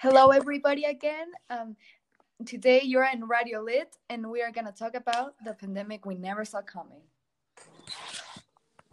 [0.00, 1.26] Hello, everybody, again.
[1.50, 1.74] Um,
[2.46, 6.14] today you're in Radio Lit, and we are going to talk about the pandemic we
[6.14, 7.02] never saw coming.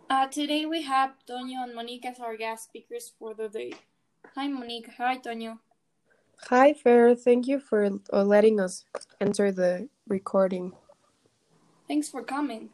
[0.10, 3.73] Uh, today we have Toño and Monica as our guest speakers for the day.
[4.33, 4.89] Hi, Monica.
[4.97, 5.60] Hi, Toño.
[6.49, 7.14] Hi, Fer.
[7.14, 8.84] Thank you for uh, letting us
[9.22, 10.74] enter the recording.
[11.88, 12.70] Thanks for coming.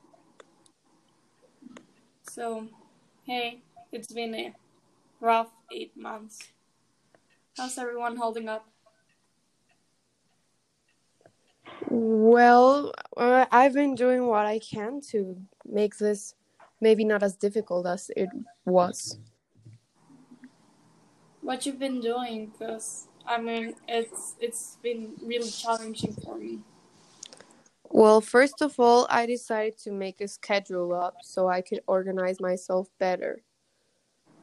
[2.30, 2.70] So,
[3.26, 3.60] hey,
[3.92, 4.54] it's been a
[5.20, 6.40] rough eight months.
[7.58, 8.66] How's everyone holding up?
[11.90, 15.36] Well, uh, I've been doing what I can to
[15.66, 16.36] make this
[16.80, 18.30] maybe not as difficult as it
[18.66, 19.20] was.
[21.42, 22.48] What you've been doing?
[22.48, 26.60] Because I mean, it's it's been really challenging for me.
[27.90, 32.40] Well, first of all, I decided to make a schedule up so I could organize
[32.40, 33.44] myself better.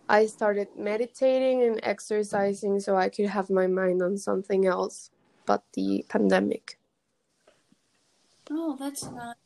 [0.08, 5.10] I started meditating and exercising so I could have my mind on something else
[5.48, 6.78] but the pandemic.
[8.50, 9.37] Oh, that's not.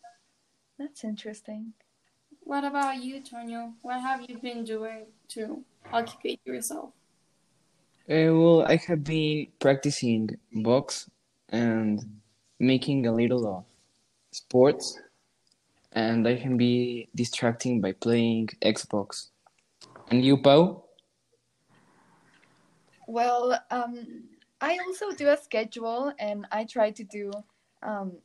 [0.79, 1.75] That's interesting.
[2.41, 3.75] What about you, Toño?
[3.83, 6.91] What have you been doing to occupy yourself?
[8.11, 11.09] Uh, well, I have been practicing box
[11.51, 12.21] and
[12.59, 13.65] making a little of
[14.33, 14.99] sports,
[15.93, 19.29] and I can be distracting by playing Xbox.
[20.13, 20.85] And you, Pau?
[23.09, 24.25] Well, um,
[24.61, 27.31] I also do a schedule, and I try to do
[27.83, 28.19] um,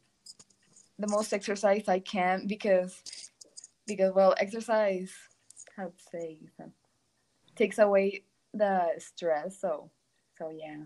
[1.00, 3.02] the most exercise I can because
[3.88, 5.14] because well, exercise
[5.78, 6.40] how to say
[7.56, 9.58] takes away the stress.
[9.58, 9.90] So
[10.38, 10.84] so yeah.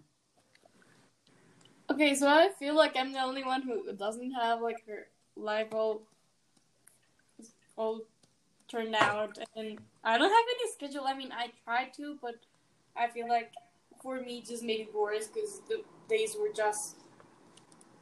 [1.89, 5.73] Okay, so I feel like I'm the only one who doesn't have like her life
[5.73, 6.03] all
[7.75, 8.01] all
[8.71, 11.05] turned out, and I don't have any schedule.
[11.05, 12.35] I mean, I tried to, but
[12.95, 13.51] I feel like
[14.01, 16.97] for me, just made it worse because the days were just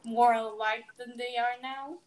[0.04, 1.98] more alike than they are now.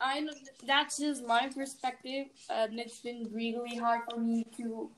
[0.00, 0.32] I know
[0.66, 4.90] that's just my perspective, and it's been really hard for me to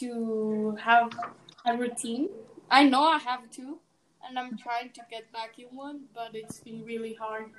[0.00, 1.12] to have
[1.66, 2.28] a routine.
[2.70, 3.78] I know I have to,
[4.26, 7.50] and I'm trying to get back in one, but it's been really hard.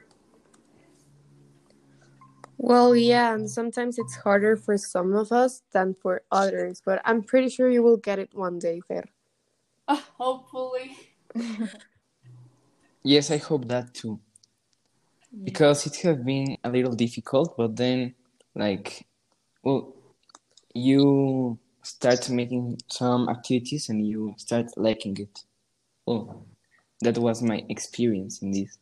[2.57, 7.21] Well, yeah, and sometimes it's harder for some of us than for others, but I'm
[7.21, 9.03] pretty sure you will get it one day, Fer.
[9.87, 10.97] Uh, hopefully.
[13.03, 14.19] Yes, I hope that too.
[15.43, 18.15] Because it has been a little difficult, but then,
[18.55, 19.05] like,
[19.63, 19.93] well,
[20.73, 25.43] you start making some activities and you start liking it.
[26.05, 26.45] Well,
[27.01, 28.77] that was my experience in this.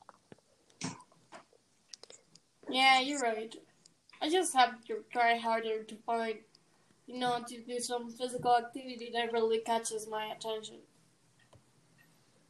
[2.73, 3.55] Yeah, you're right.
[4.21, 6.39] I just have to try harder to find,
[7.07, 10.81] you know, to do some physical activity that really catches my attention.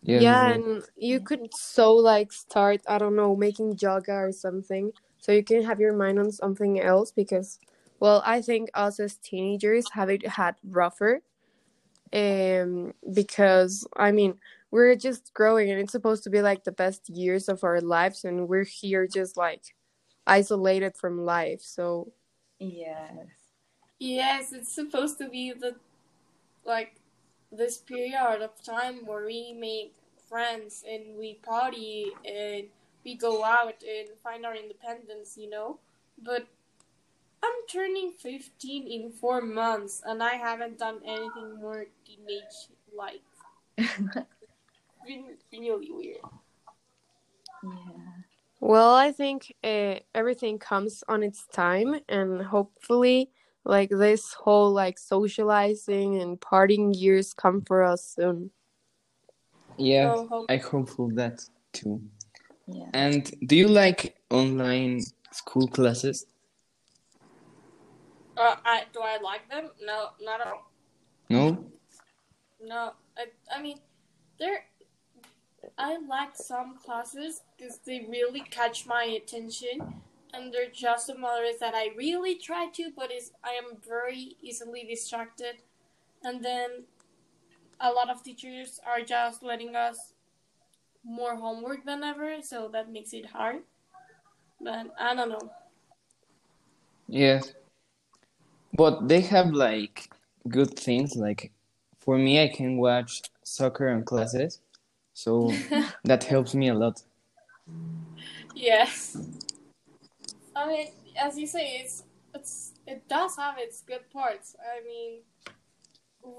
[0.03, 4.31] Yes, Yeah, well, and you could so like start, I don't know, making yoga or
[4.31, 7.59] something, so you can have your mind on something else because,
[7.99, 11.21] well, I think us as teenagers have it had rougher,
[12.13, 14.35] um, because I mean,
[14.71, 18.25] we're just growing and it's supposed to be like the best years of our lives,
[18.25, 19.75] and we're here just like
[20.25, 21.61] isolated from life.
[21.61, 22.13] So,
[22.59, 23.27] Yes.
[23.99, 25.75] Yes, it's supposed to be the
[26.65, 26.95] like
[27.51, 29.93] this period of time where we make
[30.29, 32.65] friends and we party and
[33.05, 35.79] we go out and find our independence, you know.
[36.17, 36.47] But
[37.43, 43.21] I'm turning 15 in four months and I haven't done anything more teenage like.
[45.05, 46.17] Been really weird.
[47.63, 48.12] Yeah.
[48.63, 53.29] Well, I think uh, everything comes on its time, and hopefully,
[53.65, 58.51] like this whole like socializing and partying years come for us soon.
[59.77, 61.43] yeah, So hope I hope for that
[61.73, 62.01] too.
[62.65, 62.87] Yeah.
[62.93, 65.01] And do you like online
[65.31, 66.25] school classes?
[68.37, 69.71] uh, I do I like them?
[69.83, 70.71] No, not at all.
[71.29, 71.65] No?
[72.63, 73.79] No, I, I mean,
[74.39, 74.63] they're.
[75.77, 80.01] I like some classes because they really catch my attention,
[80.33, 83.77] and there are just some others that I really try to, but is I am
[83.87, 85.55] very easily distracted,
[86.23, 86.83] and then
[87.79, 90.13] a lot of teachers are just letting us
[91.03, 93.63] more homework than ever, so that makes it hard.
[94.61, 95.51] But I don't know.
[97.07, 97.53] Yes.
[98.73, 100.09] But they have like
[100.47, 101.15] good things.
[101.15, 101.51] Like
[101.99, 104.59] for me, I can watch soccer and classes,
[105.13, 105.51] so
[106.03, 107.01] that helps me a lot.
[108.55, 109.17] Yes.
[110.55, 110.87] I mean,
[111.19, 114.55] as you say, it's it's it does have its good parts.
[114.59, 115.19] I mean,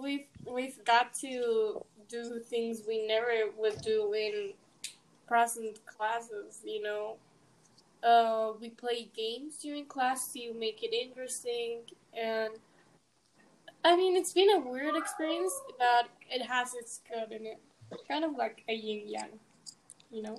[0.00, 4.53] we've we've got to do things we never would do in
[5.27, 6.61] present classes.
[6.65, 7.17] You know,
[8.03, 11.81] uh, we play games during class to make it interesting,
[12.17, 12.55] and
[13.85, 17.61] I mean, it's been a weird experience, but it has its good in it.
[18.08, 19.38] Kind of like a yin yang,
[20.11, 20.37] you know,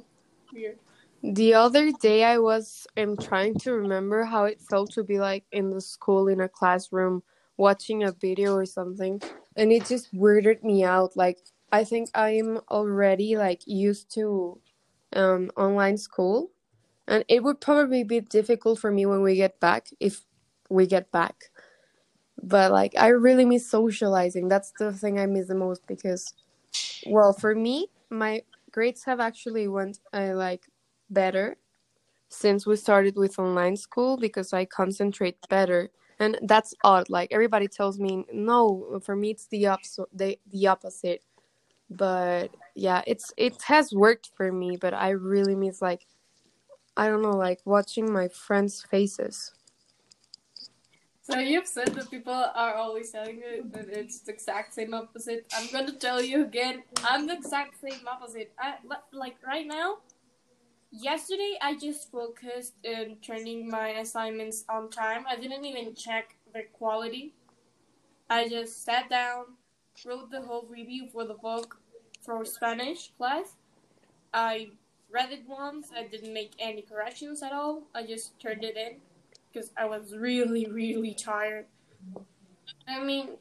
[0.53, 0.79] weird.
[1.23, 5.45] The other day, I was am trying to remember how it felt to be like
[5.51, 7.23] in the school in a classroom
[7.57, 9.21] watching a video or something,
[9.55, 11.17] and it just weirded me out.
[11.17, 11.39] Like,
[11.71, 14.59] I think I'm already like used to
[15.13, 16.51] um, online school,
[17.07, 20.21] and it would probably be difficult for me when we get back if
[20.69, 21.45] we get back.
[22.41, 24.47] But like, I really miss socializing.
[24.47, 26.33] That's the thing I miss the most because,
[27.07, 30.67] well, for me, my grades have actually went uh, like
[31.09, 31.57] better
[32.29, 35.89] since we started with online school because I concentrate better.
[36.19, 37.09] And that's odd.
[37.09, 40.05] Like everybody tells me, no, for me it's the opposite.
[40.13, 41.23] The, the opposite.
[41.89, 44.77] But yeah, it's it has worked for me.
[44.77, 46.07] But I really miss like,
[46.97, 49.53] I don't know, like watching my friends' faces.
[51.27, 55.51] So you've said that people are always telling you that it's the exact same opposite.
[55.57, 56.83] I'm gonna tell you again.
[57.03, 58.53] I'm the exact same opposite.
[58.59, 58.75] I
[59.11, 59.97] like right now
[60.91, 65.25] yesterday I just focused in turning my assignments on time.
[65.27, 67.33] I didn't even check the quality.
[68.29, 69.45] I just sat down,
[70.05, 71.77] wrote the whole review for the book
[72.21, 73.55] for Spanish class.
[74.33, 74.69] I
[75.11, 75.89] read it once.
[75.95, 77.83] I didn't make any corrections at all.
[77.93, 78.97] I just turned it in
[79.55, 81.65] because I was really, really tired.
[82.87, 83.37] I mean,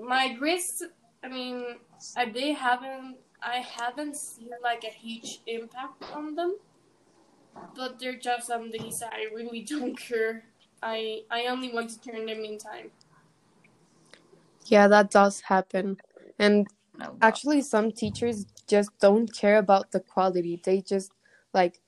[0.00, 0.82] my grades.
[1.24, 1.78] I mean,
[2.16, 6.56] I they haven't I haven't seen like a huge impact on them,
[7.74, 10.44] but they're just some days I really don't care.
[10.82, 12.90] I I only want to turn them in time.
[14.66, 15.96] Yeah, that does happen.
[16.38, 16.68] And
[17.00, 20.60] oh, actually some teachers just don't care about the quality.
[20.62, 21.10] They just
[21.52, 21.80] like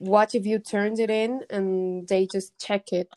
[0.00, 3.08] watch if you turned it in and they just check it.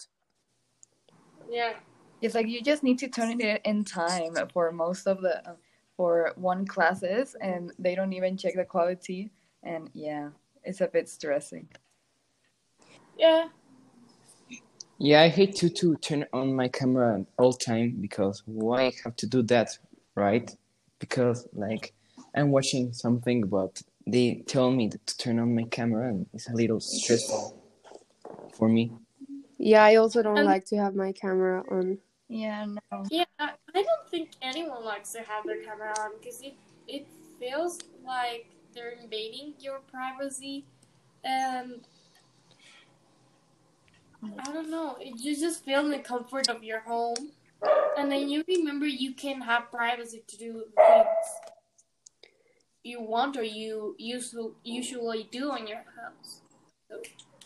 [1.49, 1.73] Yeah.
[2.21, 5.55] It's like you just need to turn it in time for most of the uh,
[6.01, 9.29] for one classes and they don't even check the quality
[9.61, 10.29] and yeah
[10.63, 11.67] it's a bit stressing
[13.17, 13.49] yeah
[14.97, 19.15] yeah i hate to to turn on my camera all time because why I have
[19.17, 19.77] to do that
[20.15, 20.49] right
[20.97, 21.93] because like
[22.35, 26.53] i'm watching something but they tell me to turn on my camera and it's a
[26.53, 27.57] little stressful
[28.53, 28.91] for me
[29.57, 31.97] yeah i also don't like to have my camera on
[32.31, 33.03] yeah, no.
[33.09, 36.53] Yeah, I don't think anyone likes to have their camera on because it
[36.87, 37.05] it
[37.37, 40.63] feels like they're invading your privacy,
[41.25, 41.81] and
[44.39, 44.95] I don't know.
[45.01, 47.31] You just feel the comfort of your home,
[47.97, 51.50] and then you remember you can have privacy to do things
[52.83, 56.41] you want or you usually usually do in your house.
[56.89, 57.01] So.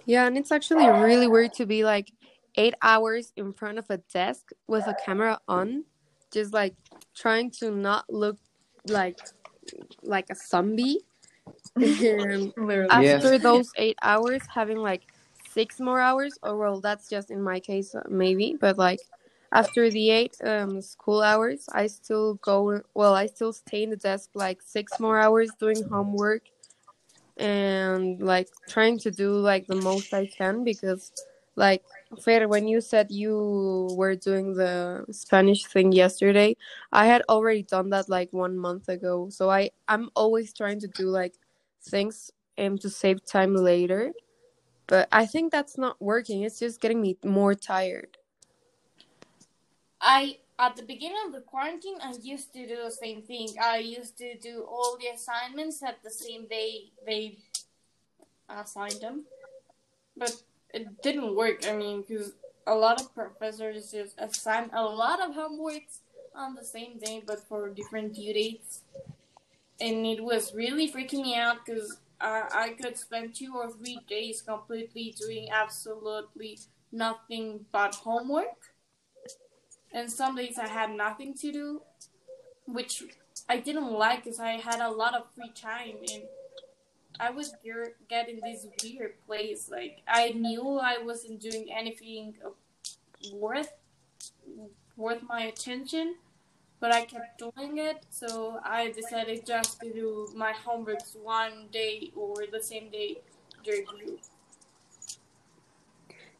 [0.06, 2.12] Yeah, and it's actually really weird to be like
[2.56, 5.84] eight hours in front of a desk with a camera on,
[6.32, 6.76] just like
[7.16, 8.38] trying to not look
[8.88, 9.20] like
[10.04, 11.00] like a zombie.
[11.78, 12.54] after
[13.02, 13.42] yes.
[13.44, 15.04] those eight hours, having like
[15.50, 19.00] six more hours, or well, that's just in my case, uh, maybe, but like
[19.53, 22.81] after the eight um, school hours, I still go.
[22.94, 26.44] Well, I still stay in the desk like six more hours doing homework
[27.38, 31.12] and like trying to do like the most I can because
[31.55, 31.84] like
[32.24, 36.55] Fer, when you said you were doing the Spanish thing yesterday,
[36.91, 39.29] I had already done that like one month ago.
[39.29, 41.36] So I I'm always trying to do like
[41.84, 44.13] things and to save time later,
[44.88, 46.43] but I think that's not working.
[46.43, 48.17] It's just getting me more tired.
[50.02, 53.50] I at the beginning of the quarantine, I used to do the same thing.
[53.62, 57.40] I used to do all the assignments at the same day they
[58.50, 59.25] assigned them,
[60.16, 60.34] but
[60.74, 61.68] it didn't work.
[61.68, 62.34] I mean, because
[62.68, 66.00] a lot of professors just assign a lot of homeworks
[66.36, 68.82] on the same day, but for different due dates,
[69.80, 74.00] and it was really freaking me out because uh, I could spend two or three
[74.08, 76.60] days completely doing absolutely
[76.92, 78.75] nothing but homework,
[79.96, 81.82] and some days I had nothing to do,
[82.68, 83.02] which
[83.48, 86.24] I didn't like because I had a lot of free time and
[87.18, 87.56] I was
[88.10, 89.70] get in this weird place.
[89.72, 92.36] Like I knew I wasn't doing anything
[93.32, 93.72] worth
[94.98, 96.16] worth my attention,
[96.82, 98.06] but I kept doing it.
[98.10, 103.22] So I decided just to do my homeworks one day or the same day
[103.64, 104.20] during group.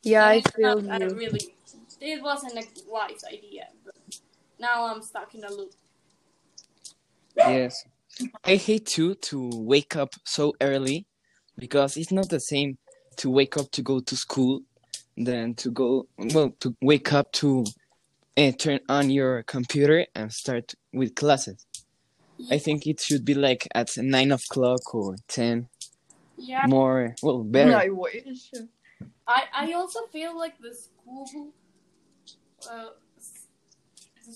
[0.04, 0.92] Yeah, I feel you.
[0.92, 1.56] I really,
[2.02, 3.96] it wasn't a wise idea, but
[4.60, 5.74] now I'm stuck in a loop.
[7.36, 7.86] Yes.
[8.44, 11.06] I hate too to wake up so early
[11.58, 12.78] because it's not the same
[13.18, 14.62] to wake up to go to school
[15.18, 17.66] than to go well to wake up to
[18.38, 21.66] uh, turn on your computer and start with classes.
[22.52, 25.70] I think it should be like at nine o'clock or ten.
[26.38, 27.78] Yeah, More well better.
[27.78, 28.52] I wish.
[29.28, 31.54] I I also feel like the school,
[32.72, 32.90] uh,
[34.26, 34.34] the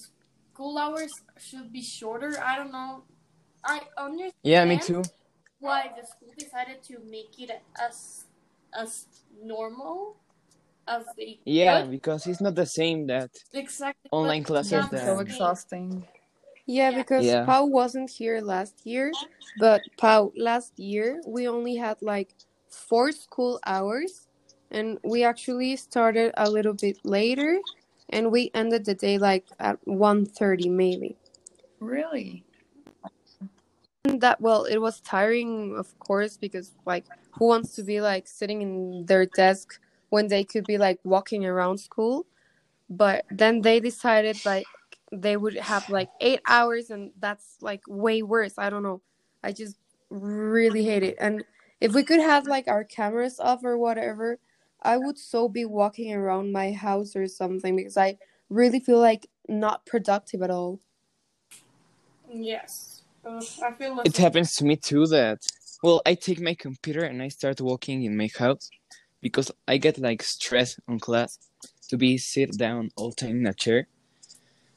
[0.53, 2.39] school hours should be shorter.
[2.43, 3.03] I don't know.
[3.63, 5.03] I understand Yeah, me too.
[5.59, 8.25] why the school decided to make it as
[8.73, 9.05] as
[9.43, 10.15] normal
[10.87, 11.91] as they Yeah, could.
[11.91, 16.07] because it's not the same that exactly online classes Yeah, that- so exhausting.
[16.65, 16.97] Yeah, Yeah.
[17.03, 17.45] because Yeah.
[17.45, 19.11] Pau wasn't here last year,
[19.57, 22.35] but Pau, last year we only had like
[22.69, 24.27] four school hours,
[24.71, 27.59] and we actually started a little bit later,
[28.09, 31.15] and we ended the day like at 1.30 maybe.
[31.79, 32.43] Really?
[34.05, 38.27] And that well, it was tiring, of course, because like who wants to be like
[38.27, 42.25] sitting in their desk when they could be like walking around school?
[42.89, 44.65] But then they decided like
[45.11, 48.53] they would have like eight hours, and that's like way worse.
[48.57, 49.01] I don't know.
[49.43, 49.77] I just
[50.09, 51.17] really hate it.
[51.19, 51.43] And
[51.81, 54.39] if we could have like our cameras off or whatever,
[54.81, 58.17] I would so be walking around my house or something because I
[58.49, 60.79] really feel like not productive at all.
[62.31, 65.39] Yes, uh, I feel like it happens to me too that
[65.83, 68.69] well I take my computer and I start walking in my house
[69.21, 71.37] because I get like stress on class
[71.89, 73.87] to be sit down all time in a chair.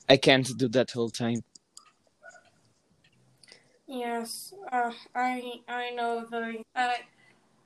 [0.09, 1.42] I can't do that whole time.
[3.87, 6.94] Yes, uh, I I know the uh,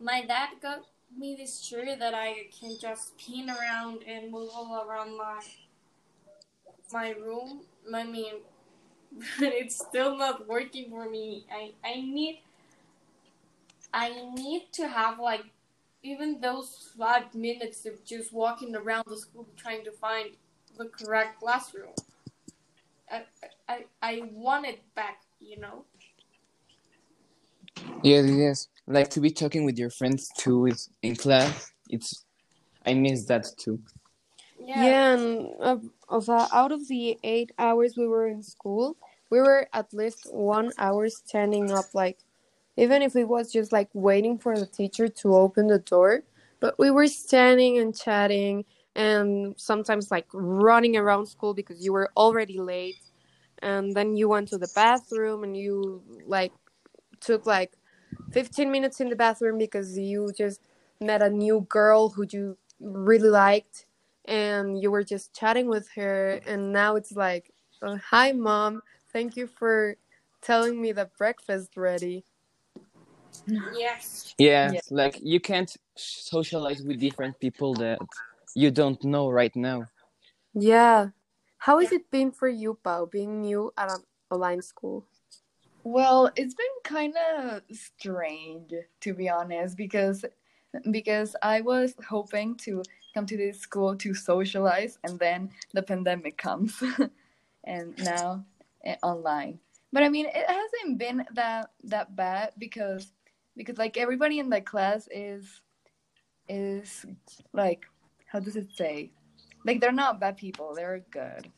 [0.00, 4.84] my dad got me this chair that I can just spin around and move all
[4.88, 5.42] around my
[6.92, 7.62] my room.
[7.92, 8.34] I mean,
[9.40, 11.46] but it's still not working for me.
[11.52, 12.40] I I need
[13.92, 15.46] I need to have like
[16.02, 20.36] even those five minutes of just walking around the school trying to find
[20.76, 21.94] the correct classroom.
[23.10, 23.26] I
[23.68, 25.86] I I want it back, you know.
[28.02, 28.68] Yes, yes.
[28.86, 31.72] Like to be talking with your friends too is in class.
[31.88, 32.24] It's
[32.84, 33.80] I miss that too.
[34.64, 35.78] Yeah, and uh,
[36.08, 38.96] of uh, out of the eight hours we were in school,
[39.30, 42.18] we were at least one hour standing up, like
[42.76, 46.22] even if it was just like waiting for the teacher to open the door.
[46.60, 48.64] But we were standing and chatting,
[48.94, 53.02] and sometimes like running around school because you were already late,
[53.60, 56.52] and then you went to the bathroom and you like
[57.20, 57.75] took like
[58.32, 60.60] 15 minutes in the bathroom because you just
[61.00, 63.86] met a new girl who you really liked
[64.26, 68.82] and you were just chatting with her and now it's like oh, hi mom
[69.12, 69.96] thank you for
[70.42, 72.24] telling me that breakfast ready
[73.74, 74.34] Yes.
[74.38, 74.80] Yeah, Yeah.
[74.90, 78.00] like you can't socialize with different people that
[78.54, 79.84] you don't know right now.
[80.54, 81.08] yeah
[81.58, 85.04] how has it been for you Pau being new at an online school
[85.86, 90.24] Well, it's been kind of strange to be honest because
[90.90, 92.82] because I was hoping to
[93.14, 96.82] come to this school to socialize and then the pandemic comes
[97.64, 98.44] and now
[98.84, 99.60] eh, online.
[99.92, 103.12] But I mean, it hasn't been that that bad because
[103.56, 105.60] because like everybody in the class is
[106.48, 107.06] is
[107.52, 107.86] like
[108.26, 109.12] how does it say?
[109.64, 110.74] Like they're not bad people.
[110.74, 111.48] They're good.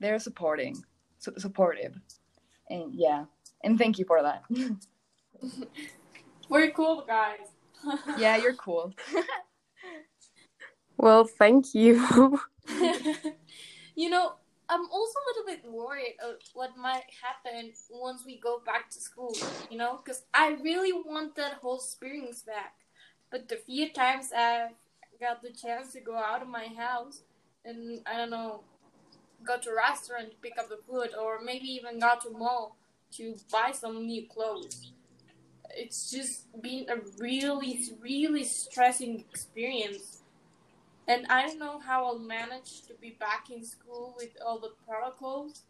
[0.00, 0.74] They're supporting,
[1.18, 1.94] su- supportive.
[2.68, 3.26] And yeah.
[3.62, 4.42] And thank you for that.
[6.48, 7.48] We're cool, guys.
[8.18, 8.92] yeah, you're cool.
[10.98, 12.02] well thank you
[13.96, 14.34] you know,
[14.68, 19.00] I'm also a little bit worried of what might happen once we go back to
[19.00, 19.34] school,
[19.70, 20.00] you know?
[20.04, 22.74] Because I really want that whole experience back.
[23.30, 24.72] But the few times I've
[25.20, 27.22] got the chance to go out of my house
[27.64, 28.60] and, I don't know,
[29.44, 32.38] go to a restaurant to pick up the food or maybe even go to a
[32.38, 32.76] mall
[33.12, 34.92] to buy some new clothes.
[35.70, 40.22] It's just been a really, really stressing experience.
[41.08, 44.72] And I don't know how I'll manage to be back in school with all the
[44.86, 45.62] protocols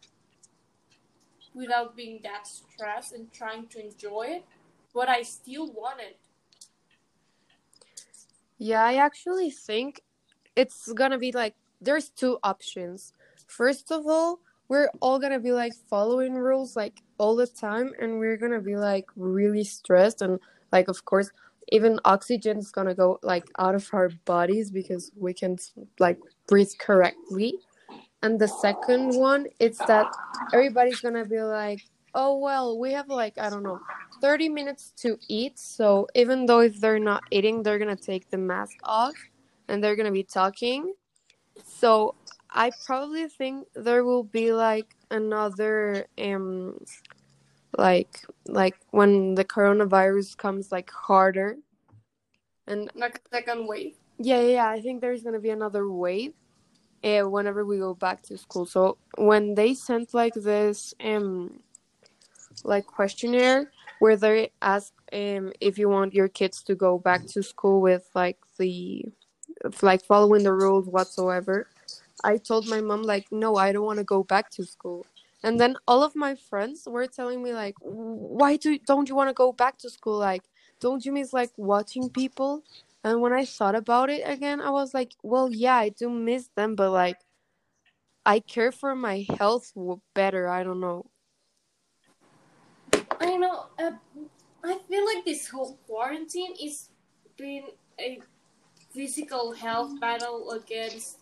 [1.54, 4.44] without being that stressed and trying to enjoy it.
[4.94, 6.18] But I still want it.
[8.58, 10.02] Yeah, I actually think
[10.54, 13.12] it's gonna be like there's two options.
[13.46, 18.18] First of all, we're all gonna be like following rules like all the time, and
[18.18, 20.38] we're gonna be like really stressed and
[20.72, 21.30] like of course
[21.72, 26.70] even oxygen is gonna go like out of our bodies because we can't like breathe
[26.78, 27.54] correctly.
[28.22, 30.06] And the second one, it's that
[30.52, 31.80] everybody's gonna be like,
[32.14, 33.80] oh well, we have like I don't know,
[34.20, 35.58] thirty minutes to eat.
[35.58, 39.14] So even though if they're not eating, they're gonna take the mask off,
[39.68, 40.94] and they're gonna be talking.
[41.64, 42.14] So
[42.50, 46.80] I probably think there will be like another um
[47.76, 51.56] like like when the coronavirus comes like harder.
[52.66, 53.94] And Like second wave.
[54.18, 54.68] yeah yeah, yeah.
[54.68, 56.32] I think there's gonna be another wave
[57.04, 58.66] uh, whenever we go back to school.
[58.66, 61.60] So when they sent like this um
[62.64, 67.42] like questionnaire where they ask um if you want your kids to go back to
[67.42, 69.04] school with like the
[69.82, 71.66] like following the rules whatsoever
[72.24, 75.06] i told my mom like no i don't want to go back to school.
[75.42, 79.30] And then all of my friends were telling me like why do don't you want
[79.30, 80.18] to go back to school?
[80.18, 80.42] Like
[80.80, 82.62] don't you miss like watching people?
[83.04, 86.48] And when i thought about it again i was like well yeah i do miss
[86.56, 87.20] them but like
[88.26, 89.72] i care for my health
[90.12, 91.06] better i don't know.
[93.20, 93.66] I know.
[93.78, 93.92] Uh,
[94.64, 96.90] I feel like this whole quarantine is
[97.36, 97.64] been
[97.98, 98.20] a
[98.90, 101.20] physical health battle against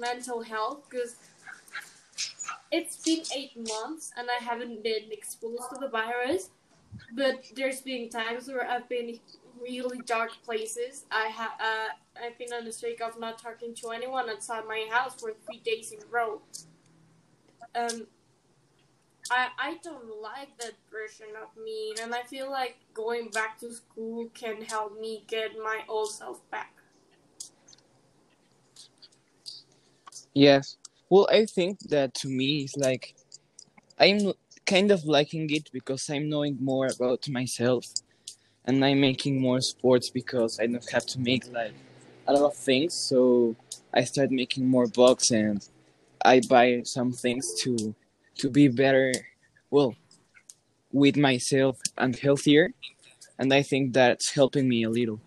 [0.00, 1.16] mental health because
[2.70, 6.50] it's been eight months and I haven't been exposed to the virus.
[7.14, 9.18] But there's been times where I've been
[9.60, 11.04] really dark places.
[11.10, 14.86] I have uh, I've been on the streak of not talking to anyone outside my
[14.90, 16.40] house for three days in a row.
[17.74, 18.06] Um,
[19.30, 23.72] I I don't like that version of me, and I feel like going back to
[23.72, 26.79] school can help me get my old self back.
[30.34, 30.76] Yes.
[31.08, 33.14] Well, I think that to me it's like
[33.98, 34.32] I'm
[34.66, 37.86] kind of liking it because I'm knowing more about myself
[38.66, 41.74] and I'm making more sports because I don't have to make like
[42.26, 42.94] a lot of things.
[42.94, 43.56] So
[43.94, 45.66] I start making more blocks and
[46.24, 47.94] I buy some things to
[48.38, 49.12] to be better,
[49.70, 49.96] well,
[50.92, 52.72] with myself and healthier.
[53.38, 55.20] And I think that's helping me a little.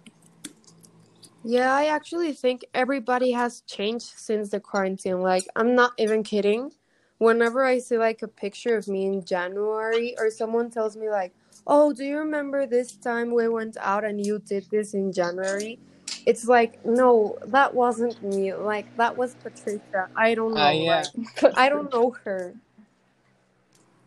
[1.43, 5.21] Yeah, I actually think everybody has changed since the quarantine.
[5.21, 6.71] Like, I'm not even kidding.
[7.17, 11.33] Whenever I see like a picture of me in January or someone tells me like,
[11.67, 15.79] "Oh, do you remember this time we went out and you did this in January?"
[16.25, 18.53] It's like, "No, that wasn't me.
[18.53, 20.09] Like, that was Patricia.
[20.15, 20.61] I don't know.
[20.61, 21.05] Ah, yeah.
[21.41, 22.55] Like, I don't know her."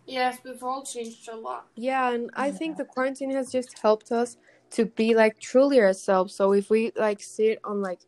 [0.07, 1.67] Yes, we've all changed a lot.
[1.77, 4.37] Yeah, and I think the quarantine has just helped us
[4.77, 6.35] to be like truly ourselves.
[6.35, 8.01] So if we like see it on like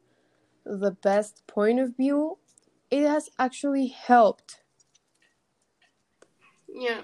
[0.64, 2.36] the best point of view,
[2.90, 4.60] it has actually helped.
[6.68, 7.00] Yeah,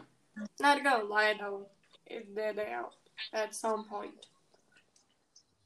[0.61, 1.67] not gonna lie though,
[2.07, 2.93] it did help
[3.33, 4.27] at some point.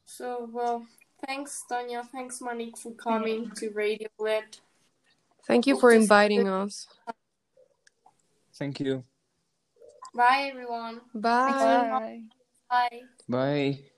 [0.04, 0.86] So well,
[1.26, 4.60] thanks Tanya, thanks Monique for coming to Radio Lit.
[5.44, 6.86] Thank you for inviting us.
[8.54, 9.02] Thank you.
[10.14, 11.00] Bye everyone.
[11.14, 11.88] Bye.
[11.90, 12.22] Bye.
[12.70, 13.02] Bye.
[13.28, 13.90] Bye.